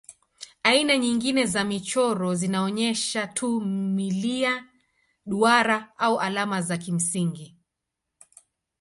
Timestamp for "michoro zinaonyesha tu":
1.63-3.61